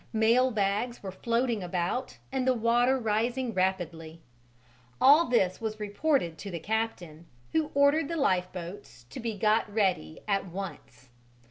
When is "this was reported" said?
5.27-6.39